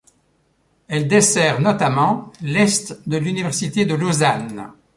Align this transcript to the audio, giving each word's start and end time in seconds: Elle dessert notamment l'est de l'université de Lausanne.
Elle 0.87 1.07
dessert 1.07 1.61
notamment 1.61 2.31
l'est 2.41 3.07
de 3.07 3.17
l'université 3.17 3.85
de 3.85 3.93
Lausanne. 3.93 4.73